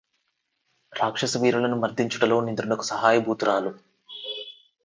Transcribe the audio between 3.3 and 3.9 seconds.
రాలు